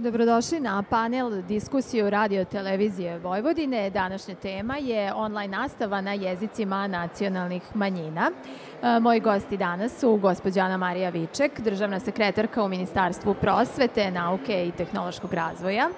[0.00, 3.90] Dobrodošli na panel diskusiju Radio Televizije Vojvodine.
[3.90, 8.30] Današnja tema je online nastava na jezicima nacionalnih manjina.
[8.82, 14.66] E, moji gosti danas su gospođa Ana Marija Viček, državna sekretarka u Ministarstvu prosvete, nauke
[14.66, 15.88] i tehnološkog razvoja,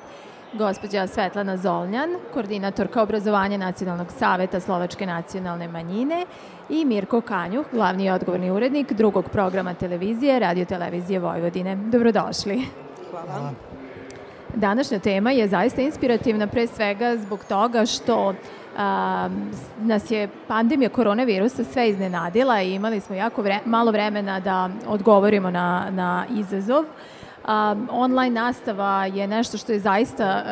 [0.52, 6.26] gospođa Svetlana Zolnjan, koordinatorka obrazovanja Nacionalnog saveta Slovačke nacionalne manjine
[6.68, 11.76] i Mirko Kanjuh, glavni i odgovorni urednik drugog programa televizije Radio Televizije Vojvodine.
[11.76, 12.64] Dobrodošli.
[13.10, 13.26] Hvala.
[13.26, 13.71] Hvala.
[14.54, 18.34] Današnja tema je zaista inspirativna pre svega zbog toga što
[18.76, 19.28] a,
[19.80, 25.50] nas je pandemija koronavirusa sve iznenadila i imali smo jako vre, malo vremena da odgovorimo
[25.50, 26.84] na, na izazov.
[27.42, 30.42] Um, online nastava je nešto što je zaista,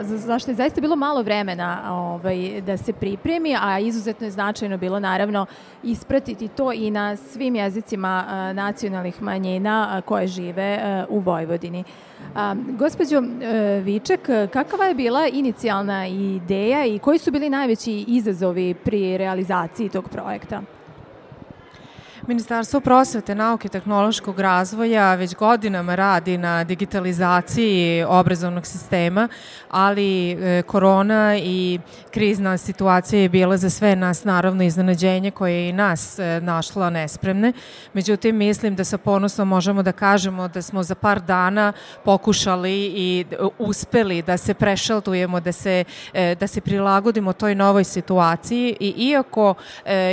[0.00, 4.30] uh, za, što je zaista bilo malo vremena ovaj, da se pripremi, a izuzetno je
[4.30, 5.46] značajno bilo naravno
[5.82, 11.84] ispratiti to i na svim jezicima uh, nacionalnih manjina uh, koje žive uh, u Vojvodini.
[12.34, 13.24] Um, gospođo uh,
[13.84, 20.08] Viček, kakva je bila inicijalna ideja i koji su bili najveći izazovi pri realizaciji tog
[20.08, 20.62] projekta?
[22.26, 29.28] Ministarstvo prosvete, nauke i tehnološkog razvoja već godinama radi na digitalizaciji obrazovnog sistema,
[29.70, 31.78] ali e, korona i
[32.10, 36.90] krizna situacija je bila za sve nas naravno iznenađenje koje je i nas e, našla
[36.90, 37.52] nespremne.
[37.92, 41.72] Međutim, mislim da sa ponosom možemo da kažemo da smo za par dana
[42.04, 43.24] pokušali i
[43.58, 49.54] uspeli da se prešaltujemo, da se, e, da se prilagodimo toj novoj situaciji i iako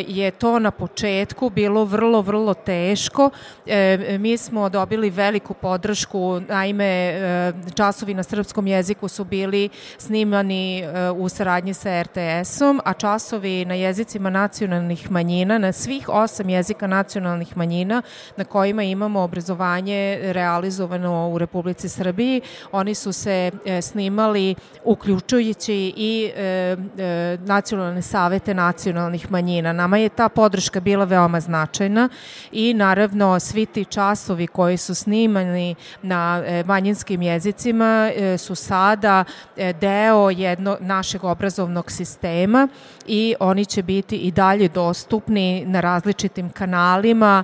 [0.07, 3.29] je to na početku bilo vrlo vrlo, vrlo teško.
[3.65, 10.79] E, mi smo dobili veliku podršku, naime e, časovi na srpskom jeziku su bili snimani
[10.79, 16.87] e, u saradnji sa RTS-om, a časovi na jezicima nacionalnih manjina, na svih osam jezika
[16.87, 18.01] nacionalnih manjina
[18.37, 26.31] na kojima imamo obrazovanje realizovano u Republici Srbiji, oni su se e, snimali uključujući i
[26.35, 29.73] e, e, nacionalne savete nacionalnih manjina.
[29.73, 32.09] Nama je ta podrška bila veoma značajna godina
[32.51, 39.23] i naravno svi ti časovi koji su snimani na e, manjinskim jezicima e, su sada
[39.57, 42.67] e, deo jedno našeg obrazovnog sistema
[43.07, 47.43] i oni će biti i dalje dostupni na različitim kanalima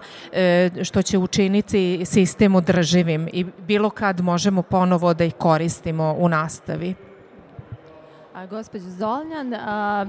[0.84, 7.11] što će učiniti sistem održivim i bilo kad možemo ponovo da ih koristimo u nastavi.
[8.50, 10.06] Gospođo Zolnjan, a,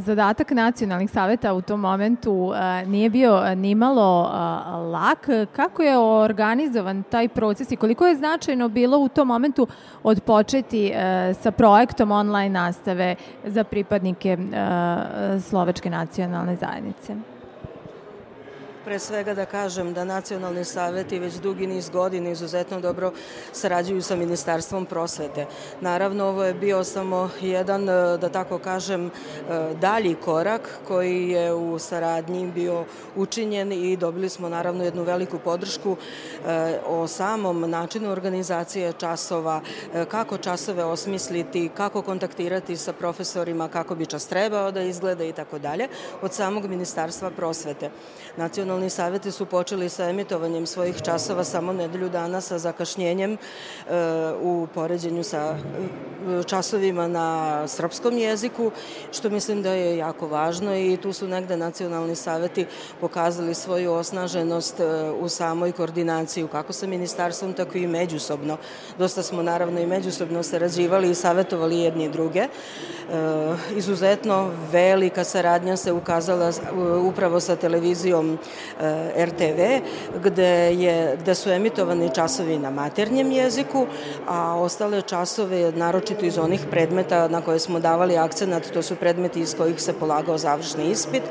[0.00, 2.52] zadatak nacionalnih saveta u tom momentu
[2.86, 5.28] nije bio nimalo a, lak.
[5.52, 9.66] Kako je organizovan taj proces i koliko je značajno bilo u tom momentu
[10.02, 13.14] odpočeti a, sa projektom online nastave
[13.44, 17.35] za pripadnike a, Slovačke nacionalne zajednice?
[18.86, 23.12] Pre svega da kažem da nacionalni saveti već dugi niz godina izuzetno dobro
[23.52, 25.46] sarađuju sa Ministarstvom prosvete.
[25.80, 29.10] Naravno, ovo je bio samo jedan, e, da tako kažem, e,
[29.80, 32.84] dalji korak koji je u saradnji bio
[33.16, 39.60] učinjen i dobili smo naravno jednu veliku podršku e, o samom načinu organizacije časova,
[40.08, 45.58] kako časove osmisliti, kako kontaktirati sa profesorima, kako bi čas trebao da izgleda i tako
[45.58, 45.88] dalje,
[46.22, 47.90] od samog Ministarstva prosvete.
[48.36, 53.38] Nacionalni nacionalni saveti su počeli sa emitovanjem svojih časova samo nedelju dana sa zakašnjenjem e,
[54.42, 58.70] u poređenju sa e, časovima na srpskom jeziku,
[59.12, 62.66] što mislim da je jako važno i tu su negde nacionalni saveti
[63.00, 64.84] pokazali svoju osnaženost e,
[65.20, 68.56] u samoj koordinaciji kako sa ministarstvom, tako i međusobno.
[68.98, 72.48] Dosta smo naravno i međusobno sarađivali i savetovali jedni druge.
[73.76, 76.52] Izuzetno velika saradnja se ukazala
[77.06, 78.38] upravo sa televizijom
[79.16, 79.60] RTV,
[80.24, 83.86] gde, je, gde su emitovani časovi na maternjem jeziku,
[84.28, 89.40] a ostale časove, naročito iz onih predmeta na koje smo davali akcenat, to su predmeti
[89.40, 91.22] iz kojih se polagao završni ispit,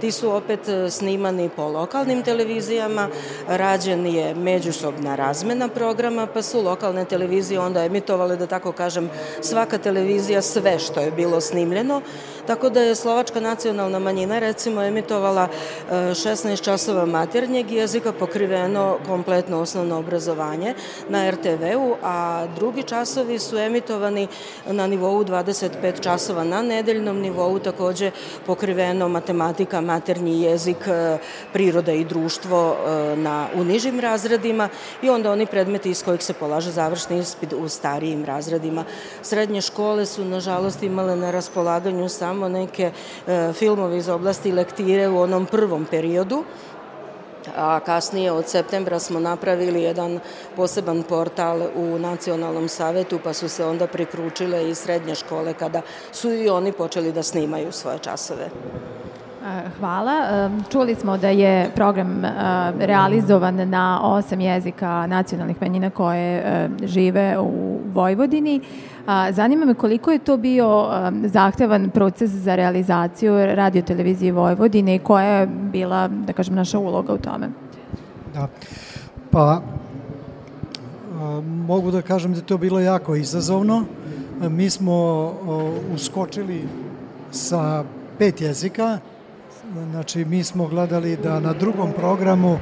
[0.00, 3.08] ti su opet eh, snimani po lokalnim televizijama,
[3.48, 9.10] rađen je međusobna razmena programa, pa su lokalne televizije onda emitovale, da tako kažem,
[9.40, 12.00] svaka televizija sve što je bilo snimljeno,
[12.46, 15.48] tako da je Slovačka nacionalna manjina recimo emitovala
[15.90, 20.74] 16 eh, časova maternjeg jezika pokriveno kompletno osnovno obrazovanje
[21.08, 24.28] na RTV-u, a drugi časovi su emitovani
[24.66, 28.10] na nivou 25 časova na nedeljnom nivou, takođe
[28.46, 31.18] pokriveno matematika, maternji jezik, eh,
[31.52, 32.76] priroda i društvo
[33.16, 34.68] na, u nižim razredima
[35.02, 38.84] i onda oni predmeti iz kojih se polaže završni ispit u starijim razredima.
[39.22, 42.90] Srednje škole su, nažalost, imale na raspolaganju samo neke
[43.26, 46.44] e, filmove iz oblasti lektire u onom prvom periodu,
[47.56, 50.20] a kasnije od septembra smo napravili jedan
[50.56, 55.82] poseban portal u Nacionalnom savetu, pa su se onda prikručile i srednje škole kada
[56.12, 58.48] su i oni počeli da snimaju svoje časove.
[59.78, 60.50] Hvala.
[60.72, 62.24] Čuli smo da je program
[62.78, 68.60] realizovan na osam jezika nacionalnih manjina koje žive u Vojvodini.
[69.32, 70.88] Zanima me koliko je to bio
[71.24, 77.12] zahtevan proces za realizaciju radio televizije Vojvodine i koja je bila, da kažem, naša uloga
[77.12, 77.48] u tome?
[78.34, 78.48] Da,
[79.30, 79.62] pa
[81.44, 83.84] mogu da kažem da je to bilo jako izazovno.
[84.40, 85.32] Mi smo
[85.94, 86.68] uskočili
[87.30, 87.84] sa
[88.18, 88.98] pet jezika,
[89.90, 92.58] Znači, mi smo gledali da na drugom programu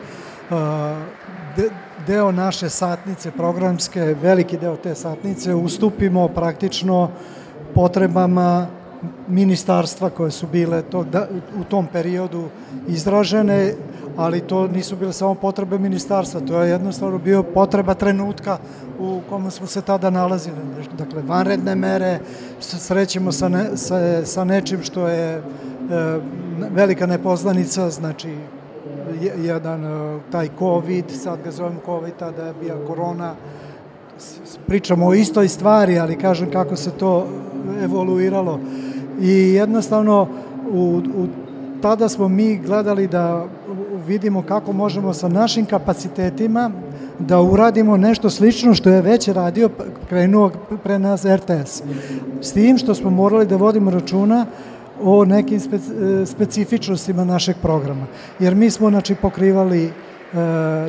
[2.07, 7.11] deo naše satnice programske, veliki deo te satnice, ustupimo praktično
[7.75, 8.67] potrebama
[9.29, 11.29] ministarstva koje su bile to, da,
[11.61, 12.49] u tom periodu
[12.89, 13.75] izražene,
[14.17, 18.59] ali to nisu bile samo potrebe ministarstva, to je jednostavno bio potreba trenutka
[18.99, 20.57] u kome smo se tada nalazili.
[20.99, 22.19] Dakle, vanredne mere,
[22.61, 25.43] srećemo sa, ne, sa, sa nečim što je
[25.91, 26.21] E,
[26.71, 28.37] velika nepoznanica, znači
[29.37, 33.35] jedan e, taj COVID, sad ga zovemo COVID, tada je bija korona,
[34.67, 37.27] pričamo o istoj stvari, ali kažem kako se to
[37.83, 38.61] evoluiralo.
[39.21, 40.29] I jednostavno
[40.71, 41.27] u, u,
[41.83, 43.47] tada smo mi gledali da
[44.07, 46.71] vidimo kako možemo sa našim kapacitetima
[47.19, 49.71] da uradimo nešto slično što je već radio,
[50.09, 50.51] krenuo
[50.83, 51.83] pre nas RTS.
[52.41, 54.47] S tim što smo morali da vodimo računa
[55.03, 55.79] o nekim spe,
[56.27, 58.07] specifičnostima našeg programa.
[58.39, 59.91] Jer mi smo znači, pokrivali e,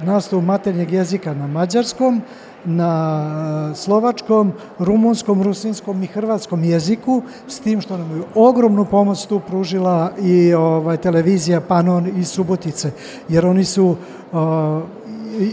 [0.04, 2.22] nastavu maternjeg jezika na mađarskom,
[2.66, 9.40] na slovačkom, rumunskom, rusinskom i hrvatskom jeziku, s tim što nam je ogromnu pomoć tu
[9.40, 12.92] pružila i ovaj, televizija Panon iz Subotice,
[13.30, 14.38] jer oni su uh,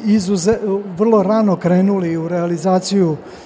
[0.07, 0.59] izuze,
[0.97, 3.46] vrlo rano krenuli u realizaciju E,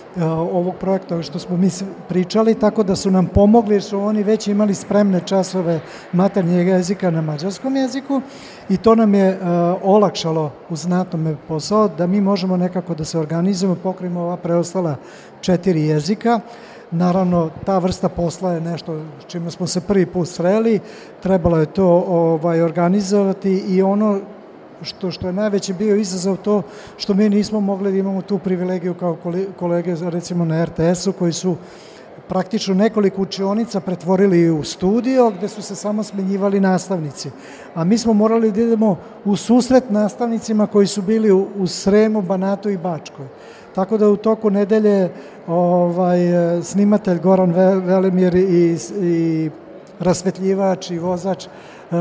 [0.53, 1.69] ovog projekta što smo mi
[2.09, 5.81] pričali, tako da su nam pomogli jer su oni već imali spremne časove
[6.13, 8.21] maternjeg jezika na mađarskom jeziku
[8.69, 9.47] i to nam je uh,
[9.83, 14.97] olakšalo u znatnom posao da mi možemo nekako da se organizujemo, pokrijemo ova preostala
[15.41, 16.41] četiri jezika.
[16.91, 20.81] Naravno, ta vrsta posla je nešto čime smo se prvi put sreli,
[21.23, 24.21] trebalo je to ovaj, organizovati i ono
[24.83, 26.63] što, što je najveći bio izazov to
[26.97, 29.17] što mi nismo mogli da imamo tu privilegiju kao
[29.59, 31.57] kolege recimo na RTS-u koji su
[32.29, 37.31] praktično nekoliko učionica pretvorili u studio gde su se samo smenjivali nastavnici.
[37.75, 42.23] A mi smo morali da idemo u susret nastavnicima koji su bili u, u Sremu,
[42.23, 43.27] Banatu i Bačkoj.
[43.75, 45.11] Tako da u toku nedelje
[45.47, 46.21] ovaj,
[46.63, 47.53] snimatelj Goran
[47.85, 49.51] Velimir i, i
[49.99, 51.99] rasvetljivač i vozač uh,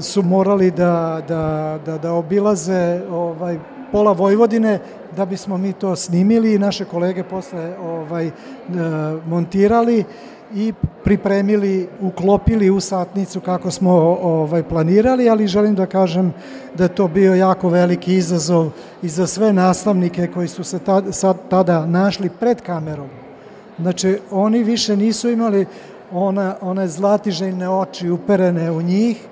[0.00, 3.58] su morali da, da, da, da obilaze ovaj,
[3.92, 4.78] pola Vojvodine
[5.16, 8.32] da bismo mi to snimili i naše kolege posle ovaj, e,
[9.26, 10.04] montirali
[10.54, 10.72] i
[11.04, 13.92] pripremili, uklopili u satnicu kako smo
[14.22, 16.32] ovaj, planirali, ali želim da kažem
[16.74, 18.70] da to bio jako veliki izazov
[19.02, 23.08] i za sve nastavnike koji su se tada, sad, tada našli pred kamerom.
[23.80, 25.66] Znači, oni više nisu imali
[26.12, 29.26] ona, one zlatiželjne oči uperene u njih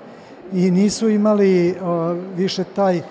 [0.53, 3.01] i nisu imali o, više taj,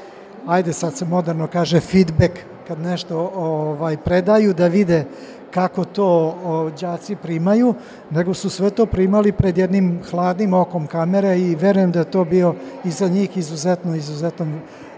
[0.46, 2.32] ajde sad se moderno kaže, feedback
[2.68, 5.04] kad nešto ovaj, predaju da vide
[5.50, 7.74] kako to o, đaci primaju,
[8.10, 12.24] nego su sve to primali pred jednim hladnim okom kamere i verujem da je to
[12.24, 12.54] bio
[12.84, 14.46] i za njih izuzetno, izuzetno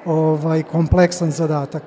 [0.06, 1.82] ovaj, kompleksan zadatak.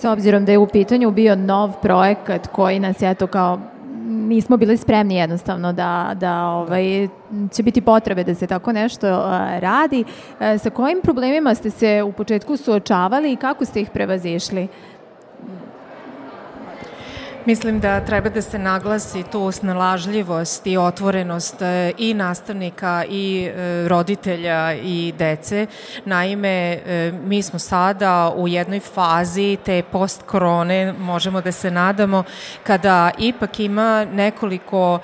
[0.00, 3.58] S obzirom da je u pitanju bio nov projekat koji nas je to kao
[4.04, 7.08] nismo bili spremni jednostavno da, da ovaj,
[7.52, 9.06] će biti potrebe da se tako nešto
[9.58, 10.04] radi.
[10.40, 14.68] E, sa kojim problemima ste se u početku suočavali i kako ste ih prevazišli?
[17.46, 23.88] Mislim da treba da se naglasi tu snalažljivost i otvorenost e, i nastavnika i e,
[23.88, 25.66] roditelja i dece.
[26.04, 32.24] Naime, e, mi smo sada u jednoj fazi te post-korone, možemo da se nadamo,
[32.62, 34.98] kada ipak ima nekoliko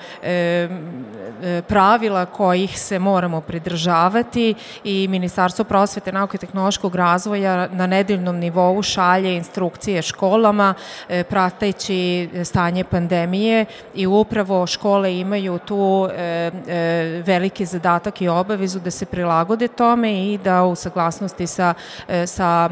[1.67, 8.83] pravila kojih se moramo pridržavati i Ministarstvo prosvete, nauke i tehnološkog razvoja na nedeljnom nivou
[8.83, 10.73] šalje instrukcije školama
[11.29, 18.91] prateći stanje pandemije i upravo škole imaju tu e, e, veliki zadatak i obavezu da
[18.91, 21.73] se prilagode tome i da u saglasnosti sa,
[22.07, 22.69] e, sa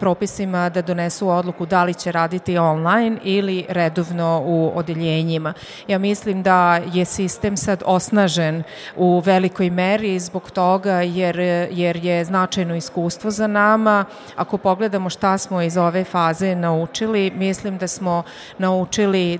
[0.00, 5.54] propisima da donesu odluku da li će raditi online ili redovno u odeljenjima.
[5.88, 8.62] Ja mislim da je sistem sad osnažen
[8.96, 11.38] u velikoj meri zbog toga jer,
[11.70, 14.04] jer je značajno iskustvo za nama.
[14.36, 18.22] Ako pogledamo šta smo iz ove faze naučili, mislim da smo
[18.58, 18.77] naučili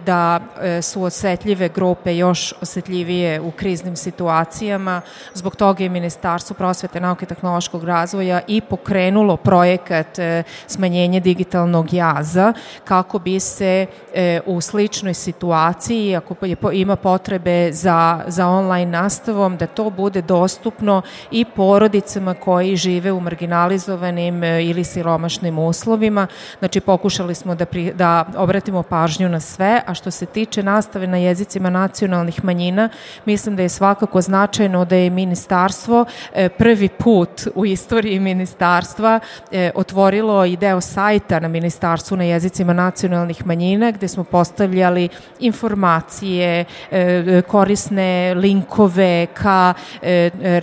[0.04, 5.00] da e, su osetljive grupe još osetljivije u kriznim situacijama.
[5.34, 11.92] Zbog toga je Ministarstvo prosvete, nauke i tehnološkog razvoja i pokrenulo projekat e, smanjenje digitalnog
[11.92, 12.52] jaza
[12.84, 16.34] kako bi se e, u sličnoj situaciji, ako
[16.72, 23.20] ima potrebe za, za online nastavom, da to bude dostupno i porodicama koji žive u
[23.20, 26.26] marginalizovanim ili siromašnim uslovima.
[26.58, 31.06] Znači, pokušali smo da, pri, da obratimo pažnju na sve, a što se tiče nastave
[31.06, 32.88] na jezicima nacionalnih manjina,
[33.24, 36.04] mislim da je svakako značajno da je ministarstvo
[36.34, 39.20] e, prvi put u istoriji ministarstva
[39.52, 45.08] e, otvorilo i deo sajta na ministarstvu na jezicima nacionalnih manjina gde smo postavljali
[45.40, 49.74] informacije, e, korisne linkove ka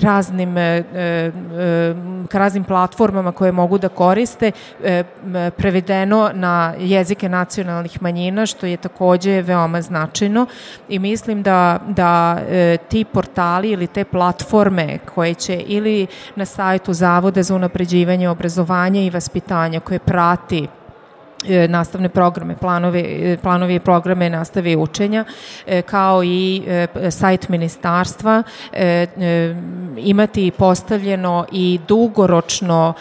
[0.02, 0.56] raznim
[2.30, 4.52] ka raznim platformama koje mogu da koriste
[5.58, 10.46] prevedeno na jezike nacionalnih manjina što je takođe veoma značajno
[10.90, 16.94] i mislim da, da e, ti portali ili te platforme koje će ili na sajtu
[16.94, 20.68] Zavoda za unapređivanje obrazovanja i vaspitanja koje prati
[21.68, 25.26] nastavne programe, planove, e, planovi i programe nastave i učenja,
[25.68, 26.64] e, kao i
[27.10, 28.44] sajt ministarstva,
[29.98, 32.94] imati postavljeno i dugoročno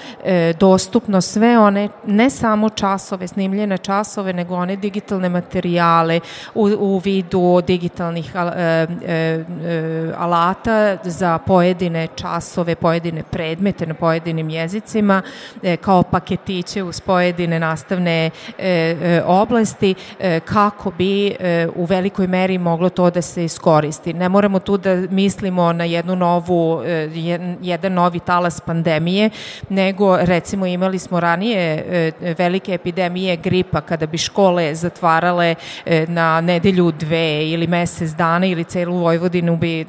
[0.61, 6.21] dostupno sve one, ne samo časove, snimljene časove, nego one digitalne materijale
[6.55, 8.33] u, u vidu digitalnih
[10.17, 15.23] alata za pojedine časove, pojedine predmete na pojedinim jezicima,
[15.81, 21.37] kao paketiće uz pojedine nastavne E, e, oblasti e, kako bi
[21.75, 24.13] u velikoj meri moglo to da se iskoristi.
[24.13, 26.83] Ne moramo tu da mislimo na jednu novu,
[27.61, 29.31] jedan novi talas pandemije,
[29.69, 31.85] nego recimo imali smo ranije
[32.39, 35.55] velike epidemije gripa kada bi škole zatvarale
[36.09, 39.87] na nedelju dve ili mesec dana ili celu Vojvodinu bi,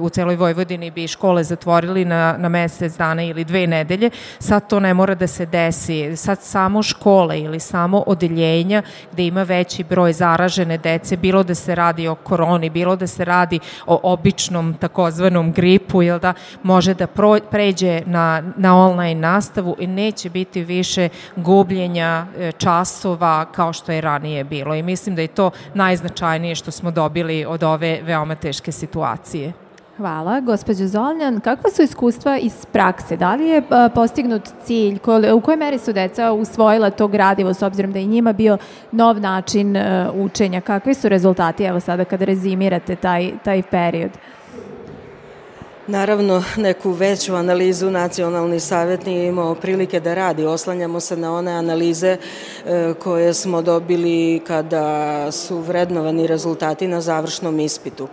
[0.00, 4.10] u celoj Vojvodini bi škole zatvorili na, na mesec dana ili dve nedelje.
[4.38, 6.16] Sad to ne mora da se desi.
[6.16, 11.74] Sad samo škole ili samo odeljenja gde ima veći broj zaražene dece, bilo da se
[11.74, 17.06] radi o koroni, bilo da se radi o običnom takozvanom gripu, jel da može da
[17.06, 23.92] pro, pređe na, na online nastavu i neće biti više gubljenja e, časova kao što
[23.92, 24.74] je ranije bilo.
[24.74, 29.61] I mislim da je to najznačajnije što smo dobili od ove veoma teške situacije.
[29.96, 30.40] Hvala.
[30.40, 33.16] Gospođo Zolnjan, kakva su iskustva iz prakse?
[33.16, 33.62] Da li je
[33.94, 34.98] postignut cilj?
[35.34, 38.58] U kojoj meri su deca usvojila to gradivo s obzirom da je njima bio
[38.92, 40.60] nov način e, učenja?
[40.60, 44.10] Kakvi su rezultati, evo sada kada rezimirate taj, taj period?
[45.86, 50.44] Naravno, neku veću analizu nacionalni savjet nije imao prilike da radi.
[50.44, 52.16] Oslanjamo se na one analize
[52.66, 58.08] e, koje smo dobili kada su vrednovani rezultati na završnom ispitu.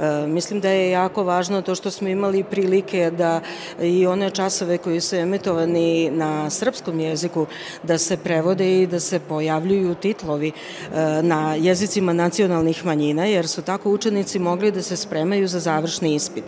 [0.00, 3.40] E, mislim da je jako važno to što smo imali prilike da
[3.80, 7.46] i one časove koji su emitovani na srpskom jeziku
[7.82, 10.52] da se prevode i da se pojavljuju titlovi e,
[11.22, 16.44] na jezicima nacionalnih manjina, jer su tako učenici mogli da se spremaju za završni ispit.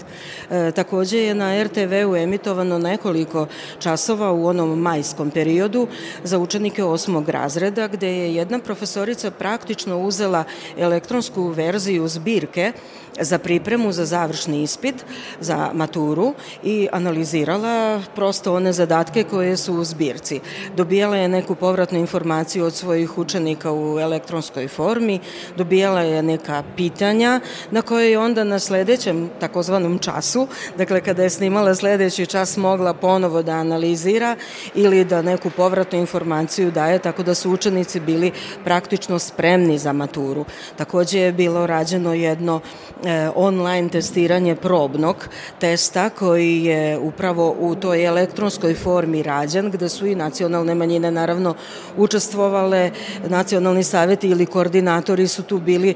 [0.73, 3.47] Takođe je na RTV-u emitovano nekoliko
[3.79, 5.89] časova u onom majskom periodu
[6.25, 10.45] za učenike osmog razreda, gde je jedna profesorica praktično uzela
[10.79, 12.73] elektronsku verziju zbirke
[13.21, 15.05] za pripremu za završni ispit,
[15.41, 20.41] za maturu i analizirala prosto one zadatke koje su u zbirci.
[20.77, 25.21] Dobijala je neku povratnu informaciju od svojih učenika u elektronskoj formi,
[25.57, 27.41] dobijala je neka pitanja
[27.71, 32.95] na koje je onda na sledećem takozvanom času, dakle kada je snimala sledeći čas mogla
[32.95, 34.37] ponovo da analizira
[34.75, 38.33] ili da neku povratnu informaciju daje, tako da su učenici bili
[38.65, 40.45] praktično spremni za maturu.
[40.77, 42.61] Takođe je bilo rađeno jedno
[43.05, 50.07] E, online testiranje probnog testa koji je upravo u toj elektronskoj formi rađen gde su
[50.07, 51.55] i nacionalne manjine naravno
[51.97, 52.91] učestvovale,
[53.29, 55.95] nacionalni saveti ili koordinatori su tu bili e,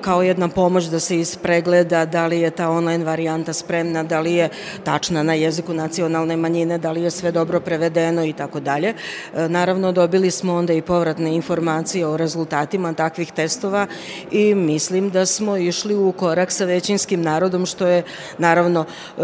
[0.00, 4.20] kao jedna pomoć da se ispregleda da li je ta online varijanta spremna ispravna, da
[4.20, 4.48] li je
[4.84, 8.94] tačna na jeziku nacionalne manjine, da li je sve dobro prevedeno i tako dalje.
[9.34, 13.86] E, naravno, dobili smo onda i povratne informacije o rezultatima takvih testova
[14.30, 18.02] i mislim da smo išli u korak sa većinskim narodom, što je
[18.38, 19.22] naravno e,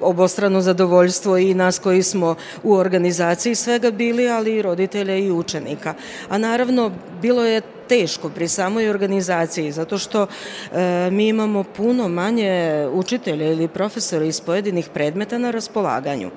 [0.00, 5.94] obostrano zadovoljstvo i nas koji smo u organizaciji svega bili, ali i roditelja i učenika.
[6.28, 6.90] A naravno,
[7.22, 7.62] bilo je
[7.94, 14.40] teško pri samoj organizaciji, zato što e, mi imamo puno manje učitelja ili profesora iz
[14.40, 16.30] pojedinih predmeta na raspolaganju.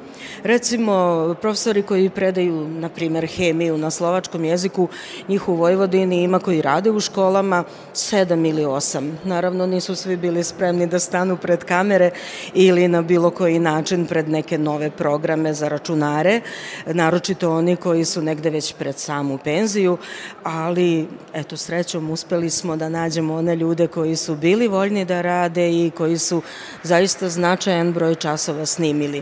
[0.43, 4.87] Recimo, profesori koji predaju, na primer, hemiju na slovačkom jeziku,
[5.27, 9.19] njih u Vojvodini ima koji rade u školama sedam ili osam.
[9.23, 12.11] Naravno, nisu svi bili spremni da stanu pred kamere
[12.53, 16.41] ili na bilo koji način pred neke nove programe za računare,
[16.85, 19.97] naročito oni koji su negde već pred samu penziju,
[20.43, 25.69] ali eto, srećom uspeli smo da nađemo one ljude koji su bili voljni da rade
[25.69, 26.41] i koji su
[26.83, 29.21] zaista značajan broj časova snimili.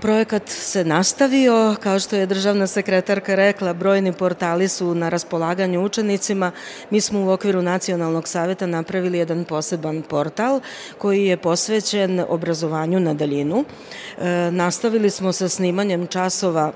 [0.00, 6.52] Projekat se nastavio, kao što je državna sekretarka rekla, brojni portali su na raspolaganju učenicima.
[6.90, 10.60] Mi smo u okviru Nacionalnog saveta napravili jedan poseban portal
[10.98, 13.64] koji je posvećen obrazovanju na daljinu.
[14.18, 16.72] E, nastavili smo sa snimanjem časova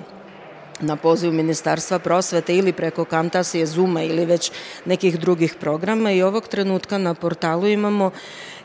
[0.80, 4.52] na poziv Ministarstva prosvete ili preko Kamtasije, Zuma ili već
[4.84, 6.12] nekih drugih programa.
[6.12, 8.10] I ovog trenutka na portalu imamo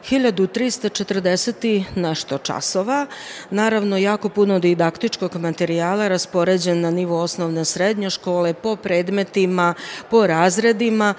[0.10, 3.08] 1340 nešto časova,
[3.50, 9.74] naravno jako puno didaktičkog materijala raspoređen na nivo osnovne srednje škole, po predmetima,
[10.10, 11.14] po razredima,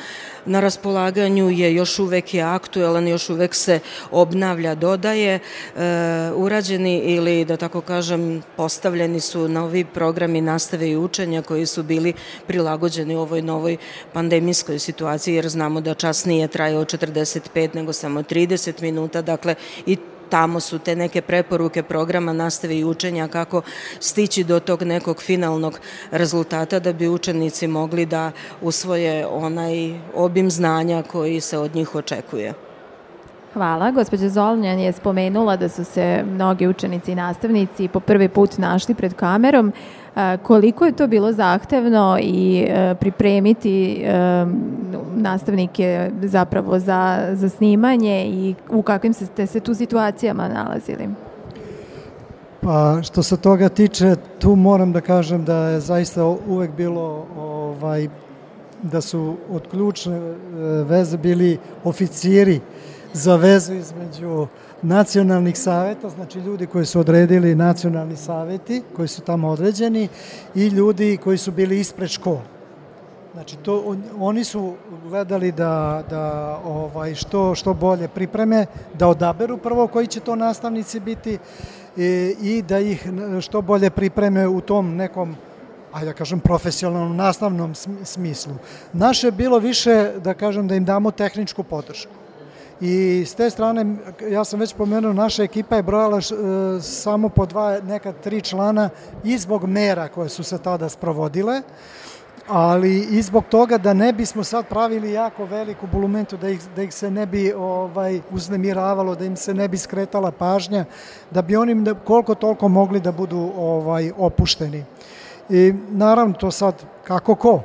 [0.46, 5.40] na raspolaganju je još uvek je aktuelan, još uvek se obnavlja, dodaje, e,
[6.34, 12.12] urađeni ili da tako kažem postavljeni su novi programi nastave i učenja koji su bili
[12.46, 13.76] prilagođeni ovoj novoj
[14.12, 19.54] pandemijskoj situaciji jer znamo da čas nije trajao 45 nego samo 30 minuta, dakle
[19.86, 19.96] i
[20.28, 23.62] tamo su te neke preporuke programa nastave i učenja kako
[24.00, 25.80] stići do tog nekog finalnog
[26.10, 32.54] rezultata da bi učenici mogli da usvoje onaj obim znanja koji se od njih očekuje.
[33.56, 33.90] Hvala.
[33.90, 38.94] Gospođa Zolnjan je spomenula da su se mnogi učenici i nastavnici po prvi put našli
[38.94, 39.72] pred kamerom.
[40.42, 44.46] Koliko je to bilo zahtevno i e, pripremiti e,
[45.16, 51.08] nastavnike zapravo za, za snimanje i u kakvim ste se tu situacijama nalazili?
[52.60, 58.08] Pa što se toga tiče, tu moram da kažem da je zaista uvek bilo ovaj,
[58.82, 60.34] da su od ključne e,
[60.84, 62.60] veze bili oficiri
[63.16, 64.46] za vezu između
[64.82, 70.08] nacionalnih saveta, znači ljudi koji su odredili nacionalni saveti, koji su tamo određeni,
[70.54, 72.42] i ljudi koji su bili ispred škola.
[73.32, 74.74] Znači, to, oni su
[75.08, 81.00] gledali da, da ovaj, što, što bolje pripreme, da odaberu prvo koji će to nastavnici
[81.00, 81.38] biti
[81.96, 83.08] i, i da ih
[83.40, 85.36] što bolje pripreme u tom nekom
[85.92, 88.52] ajde da kažem, profesionalnom nastavnom smislu.
[88.92, 92.25] Naše je bilo više, da kažem, da im damo tehničku podršku
[92.80, 93.86] i s te strane,
[94.30, 96.36] ja sam već pomenuo, naša ekipa je brojala š, e,
[96.80, 98.90] samo po dva, neka tri člana
[99.24, 101.62] i zbog mera koje su se tada sprovodile,
[102.48, 106.82] ali i zbog toga da ne bismo sad pravili jako veliku bulumentu, da ih, da
[106.82, 110.84] ih se ne bi ovaj, uznemiravalo, da im se ne bi skretala pažnja,
[111.30, 114.84] da bi oni koliko toliko mogli da budu ovaj opušteni.
[115.50, 117.62] I naravno to sad kako ko,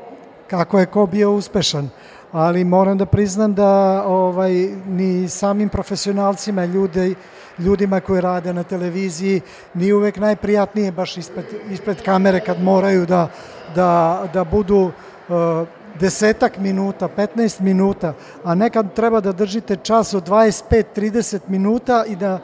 [0.48, 1.90] kako je ko bio uspešan
[2.32, 4.54] ali moram da priznam da ovaj,
[4.88, 7.14] ni samim profesionalcima, ljude,
[7.60, 9.42] ljudima koji rade na televiziji,
[9.74, 13.28] ni uvek najprijatnije baš ispred, ispred kamere kad moraju da,
[13.76, 15.68] da, da budu uh,
[16.00, 18.14] desetak minuta, 15 minuta,
[18.44, 22.40] a nekad treba da držite čas od 25-30 minuta i da,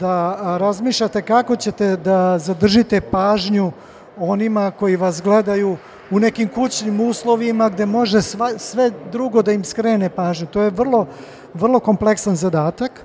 [0.00, 3.72] da razmišljate kako ćete da zadržite pažnju
[4.18, 5.76] onima koji vas gledaju
[6.10, 10.46] u nekim kućnim uslovima gde može sva, sve drugo da im skrene pažnju.
[10.46, 11.06] To je vrlo,
[11.54, 13.04] vrlo kompleksan zadatak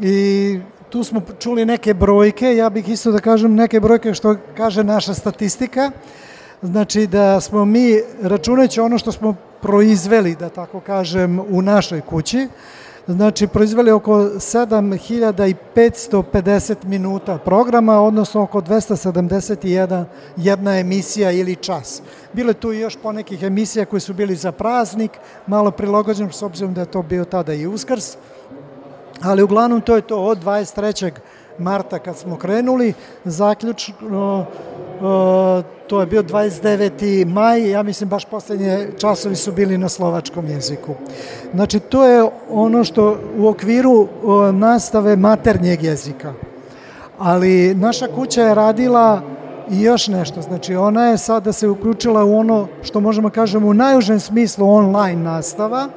[0.00, 4.84] i tu smo čuli neke brojke, ja bih isto da kažem neke brojke što kaže
[4.84, 5.90] naša statistika,
[6.62, 12.48] znači da smo mi, računajući ono što smo proizveli, da tako kažem, u našoj kući,
[13.06, 20.04] znači proizveli oko 7550 minuta programa, odnosno oko 271
[20.36, 22.02] jedna emisija ili čas.
[22.32, 25.10] Bile tu i još ponekih emisija koje su bili za praznik,
[25.46, 28.16] malo prilagođeno s obzirom da je to bio tada i uskrs,
[29.22, 31.10] ali uglavnom to je to od 23.
[31.58, 34.46] marta kad smo krenuli, zaključno
[35.86, 37.26] to je bio 29.
[37.26, 40.94] maj, ja mislim baš poslednje časovi su bili na slovačkom jeziku.
[41.54, 44.08] Znači to je ono što u okviru
[44.52, 46.32] nastave maternjeg jezika.
[47.18, 49.22] Ali naša kuća je radila
[49.70, 50.42] i još nešto.
[50.42, 55.22] Znači ona je sada se uključila u ono što možemo kažemo u najužem smislu online
[55.22, 55.88] nastava.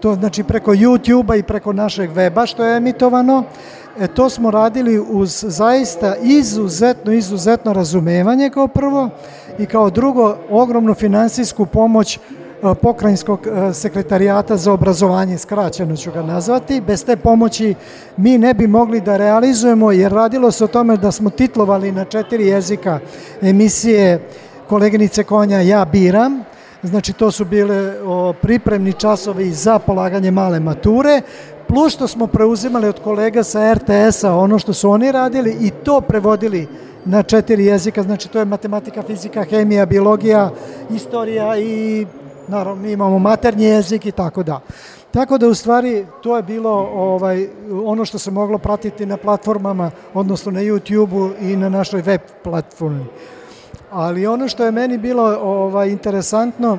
[0.00, 3.44] To znači preko YouTube-a i preko našeg weba što je emitovano.
[4.00, 9.10] E, to smo radili uz zaista izuzetno, izuzetno razumevanje kao prvo
[9.58, 12.18] i kao drugo ogromnu finansijsku pomoć
[12.64, 16.80] E, pokrajinskog e, sekretarijata za obrazovanje, skraćeno ću ga nazvati.
[16.80, 17.74] Bez te pomoći
[18.16, 22.04] mi ne bi mogli da realizujemo, jer radilo se o tome da smo titlovali na
[22.04, 22.98] četiri jezika
[23.42, 24.28] emisije
[24.68, 26.44] koleginice Konja Ja biram,
[26.84, 31.22] znači to su bile o, pripremni časovi za polaganje male mature,
[31.68, 36.00] plus što smo preuzimali od kolega sa RTS-a ono što su oni radili i to
[36.00, 36.68] prevodili
[37.04, 40.50] na četiri jezika, znači to je matematika, fizika, hemija, biologija,
[40.90, 42.06] istorija i
[42.48, 44.60] naravno mi imamo maternji jezik i tako da.
[45.10, 47.48] Tako da u stvari to je bilo ovaj
[47.84, 53.04] ono što se moglo pratiti na platformama, odnosno na YouTube-u i na našoj web platformi.
[53.94, 56.78] Ali ono što je meni bilo ovaj interesantno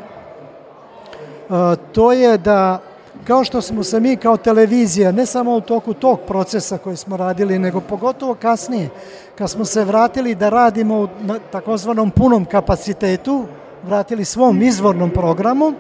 [1.92, 2.82] to je da
[3.28, 7.18] kao što smo se mi kao televizija, ne samo u toku tog procesa koji smo
[7.18, 8.90] radili, nego pogotovo kasnije,
[9.38, 11.08] kad smo se vratili da radimo u
[11.52, 13.46] takozvanom punom kapacitetu,
[13.84, 15.74] vratili svom izvornom programu,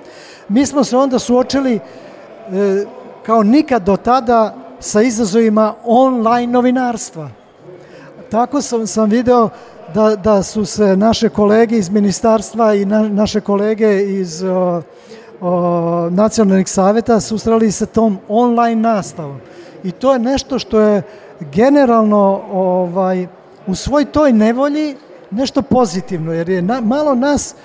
[0.50, 1.80] mi smo se onda suočili e,
[3.26, 7.30] kao nikad do tada sa izazovima online novinarstva.
[8.30, 9.50] Tako sam, sam video
[9.95, 14.81] da, da su se naše kolege iz ministarstva i na, naše kolege iz o,
[15.41, 19.39] o, nacionalnih saveta susreli sa tom online nastavom.
[19.84, 21.01] I to je nešto što je
[21.39, 23.27] generalno ovaj,
[23.67, 24.95] u svoj toj nevolji
[25.31, 27.55] nešto pozitivno, jer je na, malo nas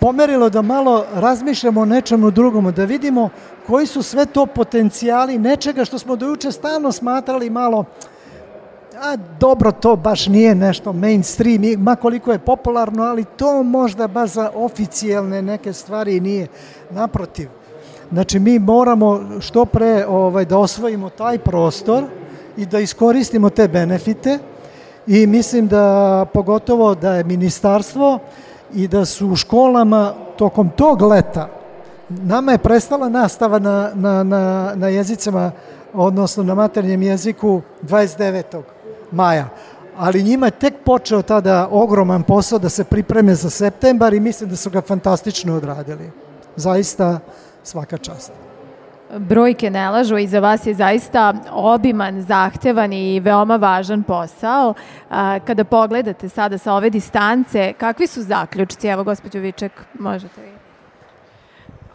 [0.00, 3.28] pomerilo da malo razmišljamo o nečemu drugom, da vidimo
[3.66, 7.84] koji su sve to potencijali nečega što smo dojuče stalno smatrali malo
[9.00, 14.30] a dobro, to baš nije nešto mainstream, ma koliko je popularno, ali to možda baš
[14.30, 16.46] za oficijalne neke stvari nije.
[16.90, 17.48] Naprotiv,
[18.12, 22.04] znači mi moramo što pre ovaj, da osvojimo taj prostor
[22.56, 24.38] i da iskoristimo te benefite
[25.06, 28.18] i mislim da pogotovo da je ministarstvo
[28.74, 31.58] i da su u školama tokom tog leta
[32.08, 35.50] nama je prestala nastava na, na, na, na jezicama,
[35.94, 38.62] odnosno na maternjem jeziku 29.
[39.12, 39.48] maja.
[39.96, 44.50] Ali njima je tek počeo tada ogroman posao da se pripreme za septembar i mislim
[44.50, 46.10] da su ga fantastično odradili.
[46.56, 47.18] Zaista
[47.62, 48.32] svaka čast
[49.16, 54.74] brojke ne lažu i za vas je zaista obiman, zahtevan i veoma važan posao.
[55.44, 58.88] Kada pogledate sada sa ove distance, kakvi su zaključci?
[58.88, 60.57] Evo, gospođo Viček, možete vi.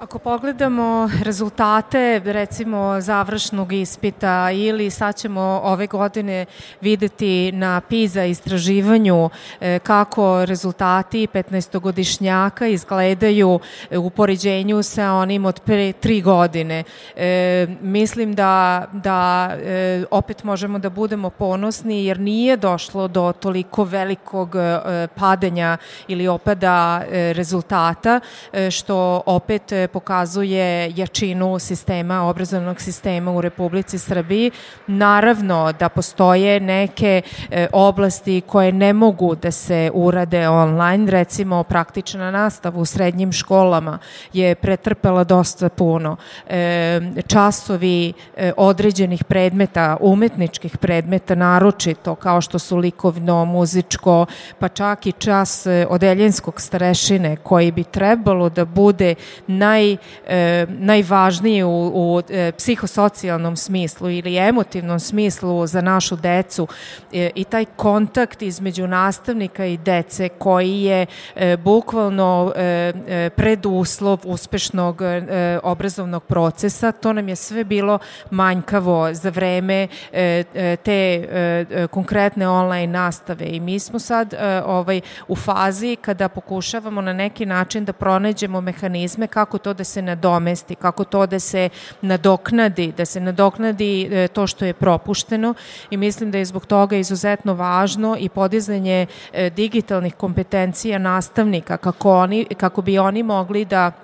[0.04, 6.46] Ako pogledamo rezultate recimo završnog ispita ili sad ćemo ove godine
[6.82, 9.30] videti na PISA istraživanju
[9.62, 13.60] e, kako rezultati 15-godišnjaka izgledaju
[13.98, 16.84] u poređenju sa onim od pre tri godine.
[17.16, 23.84] E, mislim da, da e, opet možemo da budemo ponosni jer nije došlo do toliko
[23.84, 28.20] velikog e, padanja ili opada e, rezultata
[28.54, 34.51] e, što opet pokazuje jačinu sistema, obrazovnog sistema u Republici Srbiji.
[34.88, 42.32] Naravno da postoje neke e, oblasti koje ne mogu da se urade online, recimo praktična
[42.32, 43.99] nastava u srednjim školama
[44.34, 46.15] je pretrpela dosta puno.
[46.47, 54.25] E, časovi e, određenih predmeta, umetničkih predmeta naročito, kao što su likovno, muzičko,
[54.60, 59.15] pa čak i čas odeljenskog starešine koji bi trebalo da bude
[59.47, 66.68] naj naj, e, najvažniji u, u e, psihosocijalnom smislu ili emotivnom smislu za našu decu
[67.14, 71.06] e, i taj kontakt između nastavnika i dece koji je
[71.36, 72.64] e, bukvalno e,
[73.08, 78.00] e preduslov uspešnog e, obrazovnog procesa, to nam je sve bilo
[78.32, 83.46] manjkavo za vreme e, e te e, konkretne online nastave.
[83.46, 88.62] I mi smo sad e, ovaj u fazi kada pokušavamo na neki način da pronađemo
[88.62, 91.69] mehanizme kako to da se nadomesti, kako to da se
[92.02, 95.54] nadoknadi, da se nadoknadi e, to što je propušteno
[95.89, 102.12] i mislim da je zbog toga izuzetno važno i podizanje e, digitalnih kompetencija nastavnika kako,
[102.12, 104.03] oni, kako bi oni mogli da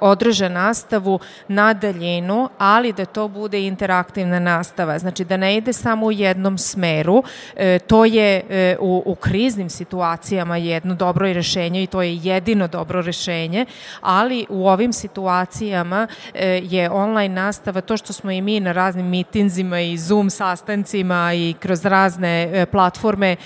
[0.00, 4.98] održe nastavu na daljinu, ali da to bude interaktivna nastava.
[4.98, 7.22] Znači da ne ide samo u jednom smeru,
[7.56, 12.68] e, to je e, u, u kriznim situacijama jedno dobro rešenje i to je jedino
[12.68, 13.66] dobro rešenje,
[14.00, 19.06] ali u ovim situacijama e, je online nastava to što smo i mi na raznim
[19.06, 23.36] mitinzima i Zoom sastancima i kroz razne platforme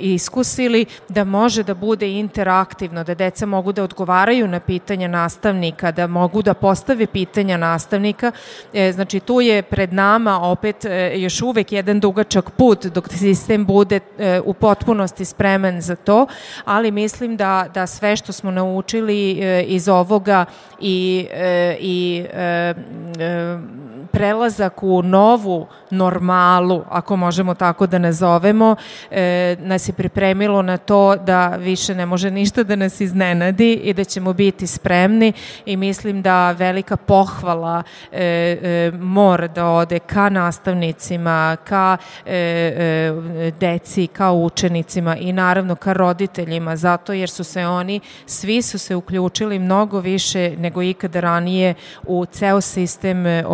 [0.00, 5.92] iskusili da može da bude interaktivno, da deca mogu da odgovaraju na pitanja nastavnika nastavnika,
[5.92, 8.32] da mogu da postave pitanja nastavnika.
[8.72, 13.64] E, znači tu je pred nama opet e, još uvek jedan dugačak put dok sistem
[13.66, 16.26] bude e, u potpunosti spreman za to,
[16.64, 20.44] ali mislim da, da sve što smo naučili e, iz ovoga
[20.80, 22.74] i, e, i e,
[23.18, 23.58] e,
[24.12, 28.76] prelazak u novu normalu, ako možemo tako da nazovemo,
[29.10, 33.94] e, nas je pripremilo na to da više ne može ništa da nas iznenadi i
[33.94, 35.32] da ćemo biti spremni
[35.66, 43.52] i mislim da velika pohvala e, e, mora da ode ka nastavnicima, ka e, e,
[43.60, 48.94] deci, ka učenicima i naravno ka roditeljima, zato jer su se oni, svi su se
[48.94, 51.74] uključili mnogo više nego ikada ranije
[52.06, 53.44] u ceo sistem e,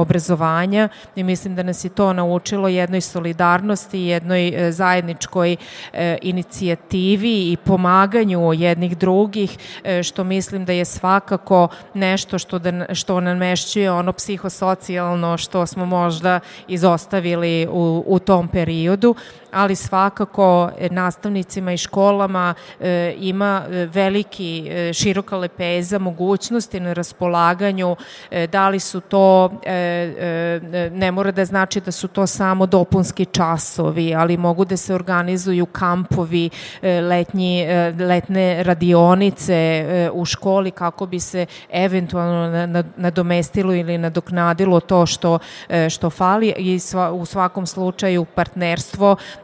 [0.45, 5.57] obrazovanja i mislim da nas je to naučilo jednoj solidarnosti, jednoj e, zajedničkoj
[5.93, 12.95] e, inicijativi i pomaganju jednih drugih, e, što mislim da je svakako nešto što, da,
[12.95, 19.15] što namešćuje ono psihosocijalno što smo možda izostavili u, u tom periodu,
[19.55, 27.97] ali svakako nastavnicima i školama e, ima e, veliki, e, široka lepeza mogućnosti na raspolaganju,
[28.31, 32.67] e, da li su to, e, e, ne mora da znači da su to samo
[32.67, 36.51] dopunski časovi, ali mogu da se organizuju kampovi,
[36.83, 44.81] e, letnji, e, letne radionice e, u školi kako bi se eventualno nadomestilo ili nadoknadilo
[44.81, 45.39] to što,
[45.69, 49.17] e, što fali i sva, u svakom slučaju partnerstvo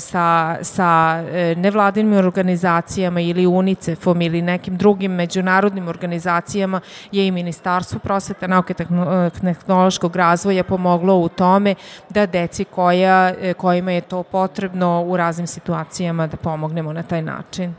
[0.00, 6.80] sa, sa e, nevladinim organizacijama ili UNICEF-om ili nekim drugim međunarodnim organizacijama
[7.12, 11.74] je i Ministarstvo prosvete, nauke tehnološkog razvoja pomoglo u tome
[12.08, 17.74] da deci koja, kojima je to potrebno u raznim situacijama da pomognemo na taj način.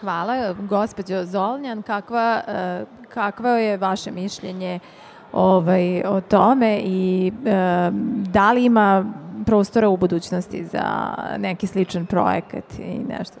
[0.00, 0.52] Hvala.
[0.52, 2.40] Gospođo Zolnjan, kakva,
[3.08, 4.80] kakva je vaše mišljenje
[5.32, 7.90] ovaj, o tome i e,
[8.32, 9.04] da li ima
[9.46, 13.36] prostora u budućnosti za neki sličan projekat i nešto?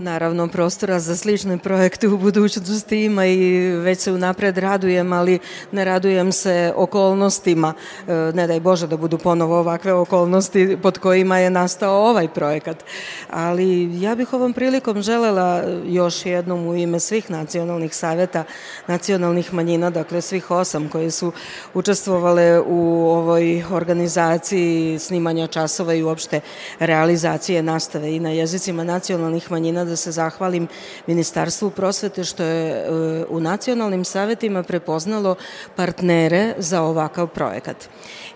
[0.00, 5.38] Naravno, prostora za slične projekte u budućnosti ima i već se unapred radujem, ali
[5.72, 7.74] ne radujem se okolnostima.
[8.08, 12.84] E, ne daj Bože da budu ponovo ovakve okolnosti pod kojima je nastao ovaj projekat.
[13.30, 18.44] Ali ja bih ovom prilikom želela još jednom u ime svih nacionalnih saveta,
[18.86, 21.32] nacionalnih manjina, dakle svih osam koje su
[21.74, 26.40] učestvovale u ovoj organizaciji snimanja časova i uopšte
[26.78, 30.68] realizacije nastave i na jezicima nacionalnih manjina da se zahvalim
[31.06, 32.84] Ministarstvu prosvete što je e,
[33.28, 35.34] u nacionalnim savetima prepoznalo
[35.76, 37.76] partnere za ovakav projekat.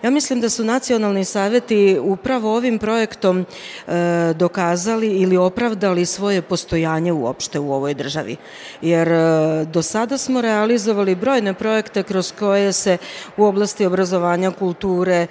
[0.03, 7.11] Ja mislim da su nacionalni saveti upravo ovim projektom e, dokazali ili opravdali svoje postojanje
[7.11, 8.35] uopšte u ovoj državi.
[8.81, 12.97] Jer e, do sada smo realizovali brojne projekte kroz koje se
[13.37, 15.27] u oblasti obrazovanja, kulture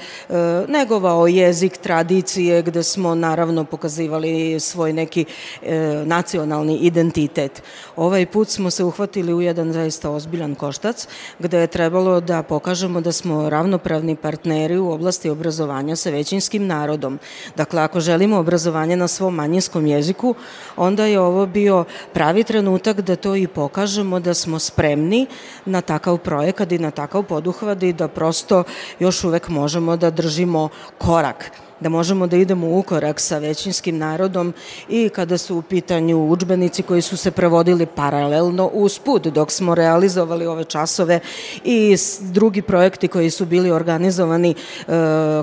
[0.68, 5.24] negovao jezik, tradicije, gde smo naravno pokazivali svoj neki
[5.62, 7.62] e, nacionalni identitet.
[7.96, 13.00] Ovaj put smo se uhvatili u jedan zaista ozbiljan koštac, gde je trebalo da pokažemo
[13.00, 17.18] da smo ravnopravni partneri u oblasti obrazovanja sa većinskim narodom.
[17.56, 20.34] Dakle, ako želimo obrazovanje na svom manjinskom jeziku,
[20.76, 25.26] onda je ovo bio pravi trenutak da to i pokažemo da smo spremni
[25.64, 28.64] na takav projekat i na takav poduhvat i da prosto
[28.98, 31.50] još uvek možemo da držimo korak
[31.80, 34.54] da možemo da idemo u korak sa većinskim narodom
[34.88, 39.74] i kada su u pitanju učbenici koji su se prevodili paralelno uz put dok smo
[39.74, 41.20] realizovali ove časove
[41.64, 44.54] i drugi projekti koji su bili organizovani e,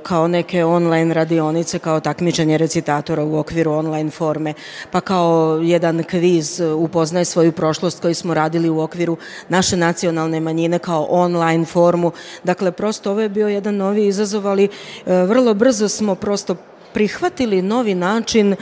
[0.03, 4.53] kao neke online radionice, kao takmičenje recitatora u okviru online forme,
[4.91, 9.17] pa kao jedan kviz upoznaje svoju prošlost koji smo radili u okviru
[9.49, 12.11] naše nacionalne manjine kao online formu.
[12.43, 14.69] Dakle, prosto ovo je bio jedan novi izazov, ali e,
[15.05, 16.55] vrlo brzo smo prosto
[16.93, 18.55] prihvatili novi način e,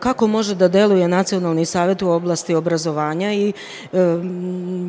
[0.00, 3.98] kako može da deluje Nacionalni savet u oblasti obrazovanja i e,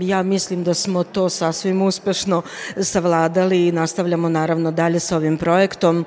[0.02, 2.42] ja mislim da smo to sasvim uspešno
[2.82, 6.06] savladali i nastavljamo naravno dalje sa ovim projektom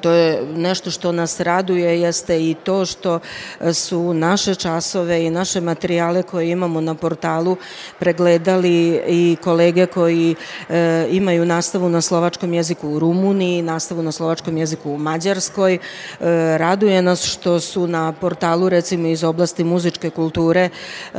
[0.00, 3.18] to je nešto što nas raduje jeste i to što
[3.72, 7.56] su naše časove i naše materijale koje imamo na portalu
[7.98, 10.34] pregledali i kolege koji
[10.68, 15.74] e, imaju nastavu na slovačkom jeziku u Rumuniji, nastavu na slovačkom jeziku u Mađarskoj.
[15.74, 15.78] E,
[16.58, 21.18] raduje nas što su na portalu recimo iz oblasti muzičke kulture e,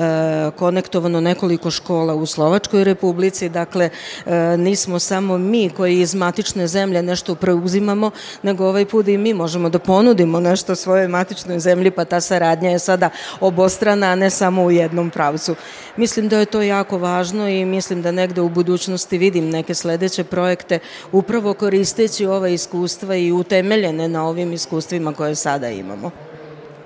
[0.55, 3.89] konektovano nekoliko škola u Slovačkoj republici, dakle
[4.25, 8.11] e, nismo samo mi koji iz matične zemlje nešto preuzimamo,
[8.47, 12.69] nego ovaj put i mi možemo da ponudimo nešto svojoj matičnoj zemlji, pa ta saradnja
[12.69, 15.55] je sada obostrana, a ne samo u jednom pravcu.
[15.97, 20.23] Mislim da je to jako važno i mislim da negde u budućnosti vidim neke sledeće
[20.23, 20.79] projekte
[21.11, 26.11] upravo koristeći ova iskustva i utemeljene na ovim iskustvima koje sada imamo.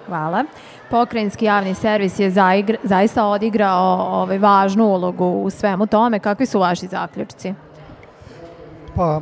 [0.07, 0.43] Hvala.
[0.89, 6.19] Pokrajinski javni servis je zaigra, zaista odigrao ovaj, važnu ulogu u svemu tome.
[6.19, 7.53] Kakvi su vaši zaključci?
[8.95, 9.21] Pa,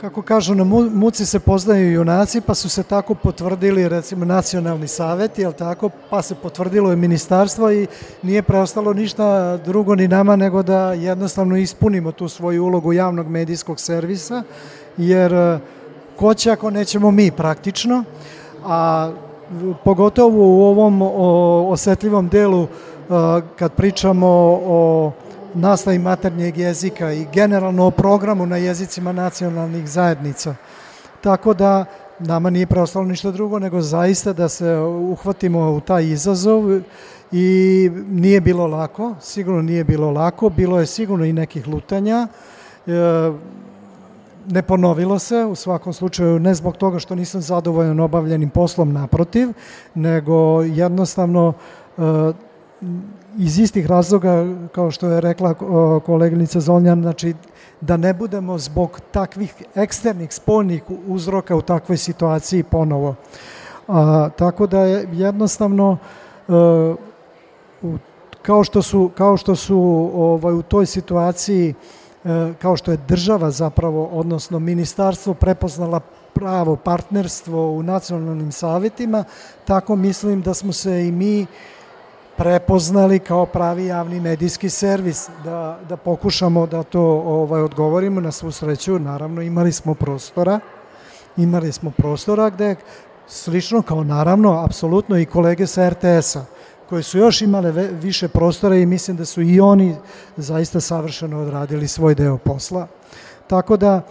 [0.00, 5.38] Kako kažu, na muci se poznaju junaci, pa su se tako potvrdili, recimo, nacionalni savet,
[5.38, 7.86] jel tako, pa se potvrdilo je ministarstvo i
[8.22, 13.80] nije preostalo ništa drugo ni nama nego da jednostavno ispunimo tu svoju ulogu javnog medijskog
[13.80, 14.42] servisa,
[14.96, 15.58] jer e,
[16.16, 18.04] ko će ako nećemo mi praktično,
[18.64, 19.10] a
[19.84, 21.02] pogotovo u ovom
[21.72, 22.68] osetljivom delu e,
[23.56, 24.26] kad pričamo
[24.64, 25.12] o
[25.54, 30.54] nastavi maternjeg jezika i generalno o programu na jezicima nacionalnih zajednica.
[31.20, 31.84] Tako da
[32.18, 34.76] nama nije preostalo ništa drugo nego zaista da se
[35.10, 36.80] uhvatimo u taj izazov
[37.32, 42.28] i nije bilo lako, sigurno nije bilo lako, bilo je sigurno i nekih lutanja,
[42.86, 42.92] e,
[44.48, 49.48] ne ponovilo se, u svakom slučaju ne zbog toga što nisam zadovoljan obavljenim poslom naprotiv,
[49.94, 51.52] nego jednostavno
[51.98, 52.02] e,
[53.38, 55.54] iz istih razloga, kao što je rekla
[56.06, 57.34] koleginica Zonjan, znači
[57.80, 63.14] da ne budemo zbog takvih eksternih, spoljnih uzroka u takvoj situaciji ponovo.
[63.88, 65.98] A, tako da je jednostavno
[66.48, 66.52] e,
[67.82, 67.98] u,
[68.42, 71.74] kao što su, kao što su ovaj, u toj situaciji
[72.24, 76.00] e, kao što je država zapravo, odnosno ministarstvo prepoznala
[76.34, 79.24] pravo partnerstvo u nacionalnim savetima,
[79.64, 81.46] tako mislim da smo se i mi
[82.36, 88.50] prepoznali kao pravi javni medijski servis, da, da pokušamo da to ovaj, odgovorimo na svu
[88.50, 88.98] sreću.
[88.98, 90.60] Naravno, imali smo prostora,
[91.36, 92.76] imali smo prostora gde
[93.28, 96.44] slično kao naravno, apsolutno i kolege sa RTS-a,
[96.88, 99.96] koji su još imale više prostora i mislim da su i oni
[100.36, 102.86] zaista savršeno odradili svoj deo posla.
[103.46, 104.02] Tako da,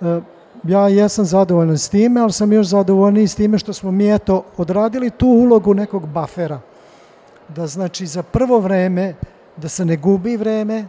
[0.00, 0.20] e,
[0.64, 4.44] ja jesam zadovoljan s time, ali sam još zadovoljniji s time što smo mi eto
[4.56, 6.60] odradili tu ulogu nekog bafera
[7.48, 9.14] da znači za prvo vreme
[9.56, 10.84] da se ne gubi vreme,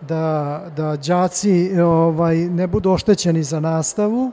[0.00, 4.32] da, da đaci ovaj, ne budu oštećeni za nastavu,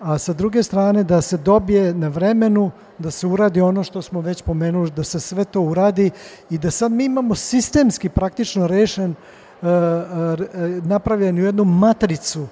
[0.00, 4.20] a sa druge strane da se dobije na vremenu da se uradi ono što smo
[4.20, 6.10] već pomenuli, da se sve to uradi
[6.50, 12.46] i da sad mi imamo sistemski praktično rešen, uh, uh, napravljenu jednu matricu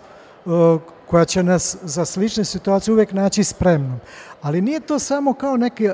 [1.11, 4.01] koja će nas za slične situacije uvek naći spremnom.
[4.43, 5.89] Ali nije to samo kao neki,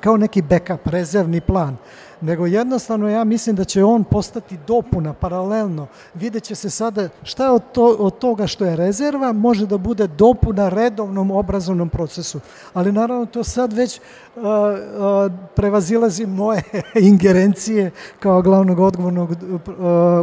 [0.00, 1.76] kao neki backup, rezervni plan,
[2.24, 5.86] nego jednostavno ja mislim da će on postati dopuna paralelno.
[6.14, 10.68] Videće se sada šta od, to, od toga što je rezerva može da bude dopuna
[10.68, 12.40] redovnom obrazovnom procesu.
[12.72, 14.00] Ali naravno to sad već
[14.36, 16.62] uh, uh, prevazilazi moje
[17.10, 19.36] ingerencije kao glavnog odgovornog uh,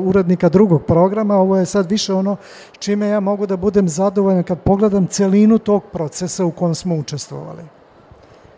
[0.07, 1.35] urednika drugog programa.
[1.35, 2.35] Ovo je sad više ono
[2.79, 7.80] čime ja mogu da budem zadovoljan kad pogledam celinu tog procesa u kojem smo učestvovali.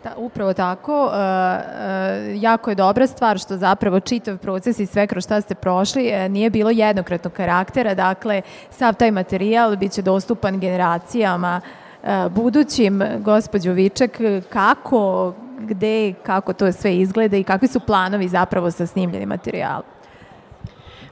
[0.04, 1.10] Da, upravo tako.
[1.14, 5.54] E, e, jako je dobra stvar što zapravo čitav proces i sve kroz šta ste
[5.54, 7.94] prošli e, nije bilo jednokratnog karaktera.
[7.94, 11.60] Dakle, sav taj materijal biće dostupan generacijama
[12.02, 13.02] e, budućim.
[13.18, 19.28] Gospodjo Viček, kako, gde, kako to sve izgleda i kakvi su planovi zapravo sa snimljenim
[19.28, 19.93] materijalom?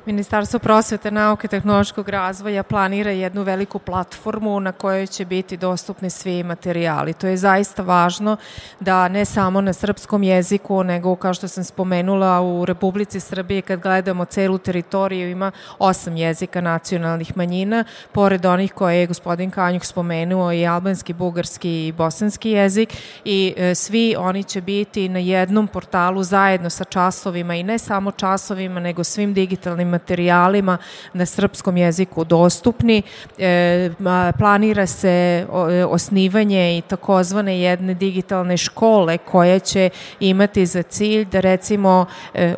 [0.07, 6.11] Ministarstvo prosvete, nauke i tehnološkog razvoja planira jednu veliku platformu na kojoj će biti dostupni
[6.11, 7.12] svi materijali.
[7.12, 8.37] To je zaista važno
[8.81, 13.81] da ne samo na srpskom jeziku, nego kao što sam spomenula u Republici Srbije kad
[13.81, 20.53] gledamo celu teritoriju ima osam jezika nacionalnih manjina, pored onih koje je gospodin Kanjuk spomenuo
[20.53, 26.23] i albanski, bugarski i bosanski jezik i e, svi oni će biti na jednom portalu
[26.23, 30.78] zajedno sa časovima i ne samo časovima, nego svim digitalnim materijalima
[31.12, 33.02] na srpskom jeziku dostupni.
[33.38, 33.90] E,
[34.38, 35.46] planira se
[35.88, 42.07] osnivanje i takozvane jedne digitalne škole koja će imati za cilj da recimo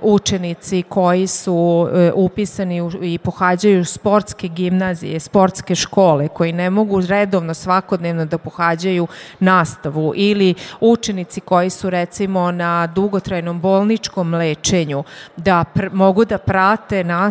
[0.03, 8.25] učenici koji su upisani i pohađaju sportske gimnazije, sportske škole, koji ne mogu redovno svakodnevno
[8.25, 9.07] da pohađaju
[9.41, 15.05] nastavu ili učenici koji su recimo na dugotrajnom bolničkom lečenju,
[15.37, 17.24] da pr mogu da prate nastavu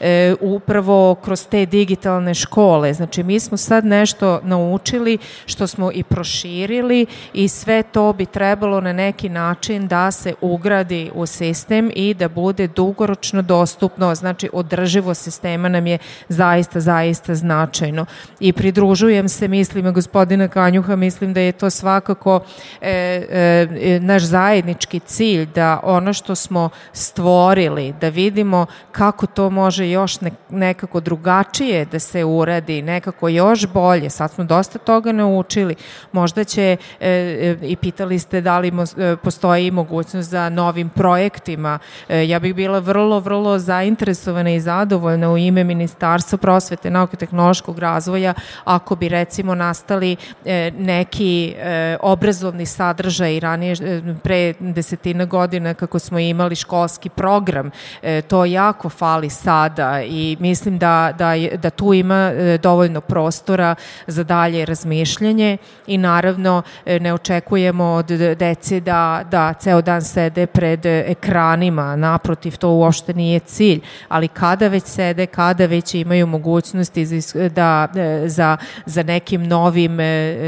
[0.00, 2.94] e, upravo kroz te digitalne škole.
[2.94, 8.80] Znači mi smo sad nešto naučili što smo i proširili i sve to bi trebalo
[8.80, 15.14] na neki način da se ugradi u sistem i da bude dugoročno dostupno, znači održivo
[15.14, 18.06] sistema nam je zaista, zaista značajno.
[18.40, 22.40] I pridružujem se mislima gospodina Kanjuha, mislim da je to svakako
[22.80, 29.90] e, e, naš zajednički cilj da ono što smo stvorili, da vidimo kako to može
[29.90, 30.18] još
[30.50, 34.10] nekako drugačije da se uradi, nekako još bolje.
[34.10, 35.74] Sad smo dosta toga naučili.
[36.12, 41.78] Možda će, e, e, i pitali ste da li e, postoji mogućnost za novim projektima.
[42.08, 47.78] E, ja bih bila vrlo, vrlo zainteresovana i zadovoljna u ime Ministarstva prosvete, nauke, tehnološkog
[47.78, 48.34] razvoja
[48.64, 55.98] ako bi recimo nastali e, neki e, obrazovni sadržaj ranije e, pre desetina godina kako
[55.98, 57.70] smo imali školski program
[58.02, 63.74] e, to jako fali sada i mislim da, da, da tu ima e, dovoljno prostora
[64.06, 68.06] za dalje razmišljanje i naravno e, ne očekujemo od
[68.38, 74.68] dece da, da ceo dan sede pred ekranima, naprotiv to uopšte nije cilj, ali kada
[74.68, 77.06] već sede, kada već imaju mogućnosti
[77.54, 77.88] da,
[78.26, 79.98] za, za nekim novim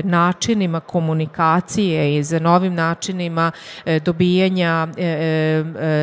[0.04, 3.52] načinima komunikacije i za novim načinima
[4.04, 4.88] dobijanja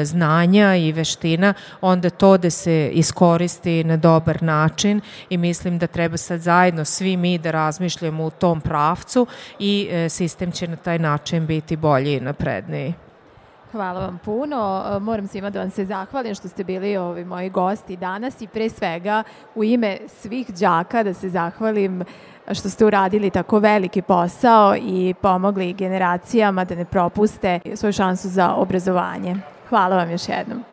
[0.03, 6.17] znanja i veština, onda to da se iskoristi na dobar način i mislim da treba
[6.17, 9.27] sad zajedno svi mi da razmišljamo u tom pravcu
[9.59, 12.93] i e, sistem će na taj način biti bolji i napredniji.
[13.71, 14.83] Hvala vam puno.
[14.95, 18.47] E, moram svima da vam se zahvalim što ste bili ovi moji gosti danas i
[18.47, 19.23] pre svega
[19.55, 22.03] u ime svih đaka da se zahvalim
[22.51, 28.53] što ste uradili tako veliki posao i pomogli generacijama da ne propuste svoju šansu za
[28.53, 29.35] obrazovanje.
[29.69, 30.63] Hvala vam još jednom.